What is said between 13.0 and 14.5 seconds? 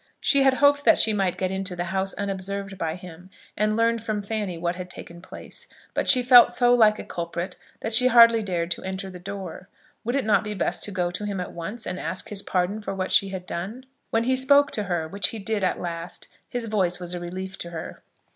she had done? When he